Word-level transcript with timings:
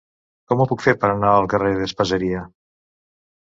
Com 0.53 0.61
ho 0.61 0.65
puc 0.71 0.81
fer 0.85 0.93
per 1.03 1.09
anar 1.15 1.33
al 1.41 1.45
carrer 1.53 1.75
d'Espaseria? 1.83 2.43